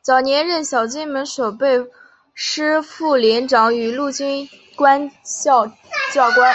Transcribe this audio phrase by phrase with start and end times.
[0.00, 1.76] 早年任小金门守备
[2.34, 5.66] 师副连长与陆军官校
[6.14, 6.54] 教官。